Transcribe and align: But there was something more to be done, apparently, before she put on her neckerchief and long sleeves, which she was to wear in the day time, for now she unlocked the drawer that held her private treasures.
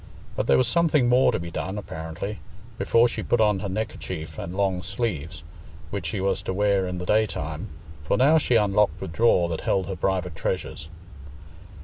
But 0.35 0.47
there 0.47 0.57
was 0.57 0.67
something 0.67 1.07
more 1.07 1.31
to 1.31 1.37
be 1.39 1.51
done, 1.51 1.77
apparently, 1.77 2.39
before 2.79 3.07
she 3.07 3.21
put 3.21 3.39
on 3.39 3.59
her 3.59 3.69
neckerchief 3.69 4.39
and 4.39 4.57
long 4.57 4.81
sleeves, 4.81 5.43
which 5.91 6.07
she 6.07 6.19
was 6.19 6.41
to 6.41 6.53
wear 6.55 6.87
in 6.87 6.97
the 6.97 7.05
day 7.05 7.27
time, 7.27 7.67
for 8.01 8.17
now 8.17 8.39
she 8.39 8.55
unlocked 8.55 8.99
the 8.99 9.07
drawer 9.07 9.47
that 9.49 9.61
held 9.61 9.85
her 9.85 9.95
private 9.95 10.33
treasures. 10.35 10.89